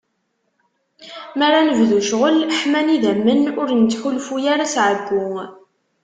Mi 1.37 1.43
ara 1.47 1.59
nebdu 1.65 1.97
ccɣel, 2.05 2.37
ḥman 2.59 2.87
idammen, 2.95 3.41
ur 3.61 3.69
nettḥulfu 3.73 4.35
ara 4.53 4.65
s 4.73 4.75
ɛeggu. 4.87 5.33